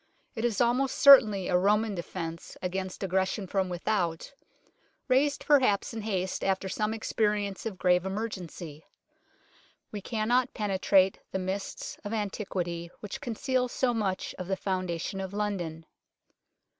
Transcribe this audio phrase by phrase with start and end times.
[0.33, 4.33] It is almost certainly a Roman defence against aggression from without,
[5.07, 8.83] raised perhaps in haste after some experience of grave emergency.
[9.91, 15.33] We cannot penetrate the mists of antiquity which conceal so much of the foundation of
[15.33, 15.85] London.